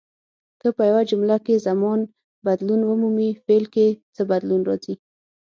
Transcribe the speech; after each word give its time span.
که 0.61 0.67
په 0.75 0.83
یوه 0.89 1.01
جمله 1.09 1.37
کې 1.45 1.63
زمانه 1.67 2.05
بدلون 2.45 2.81
ومومي 2.85 3.29
فعل 3.43 3.65
کې 3.73 3.87
څه 4.15 4.21
بدلون 4.31 4.61
راځي. 4.69 4.95